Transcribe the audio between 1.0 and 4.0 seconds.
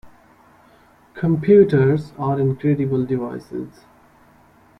Computers are incredible devices.